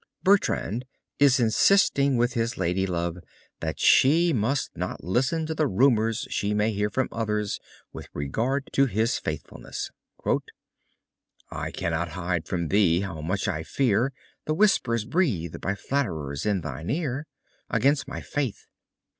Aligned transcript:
Bertrand 0.23 0.85
is 1.19 1.39
insisting 1.39 2.17
with 2.17 2.33
his 2.33 2.57
lady 2.57 2.87
love 2.87 3.19
that 3.59 3.79
she 3.79 4.33
must 4.33 4.75
not 4.75 5.03
listen 5.03 5.45
to 5.45 5.53
the 5.53 5.67
rumors 5.67 6.25
she 6.31 6.55
may 6.55 6.71
hear 6.71 6.89
from 6.89 7.07
others 7.11 7.59
with 7.93 8.07
regard 8.11 8.67
to 8.73 8.87
his 8.87 9.19
faithfulness. 9.19 9.91
I 11.51 11.69
cannot 11.69 12.13
hide 12.17 12.47
from 12.47 12.69
thee 12.69 13.01
how 13.01 13.21
much 13.21 13.47
I 13.47 13.61
fear 13.61 14.11
The 14.45 14.55
whispers 14.55 15.05
breathed 15.05 15.61
by 15.61 15.75
flatterers 15.75 16.47
in 16.47 16.61
thine 16.61 16.89
ear 16.89 17.27
Against 17.69 18.07
my 18.07 18.21
faith. 18.21 18.65